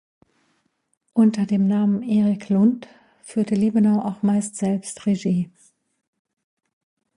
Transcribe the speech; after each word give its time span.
Unter 1.13 1.45
dem 1.45 1.67
Namen 1.67 2.01
„Erik 2.01 2.49
Lund“ 2.49 2.87
führte 3.21 3.53
Liebenau 3.53 4.01
auch 4.03 4.23
meist 4.23 4.55
selbst 4.55 5.05
Regie. 5.05 5.51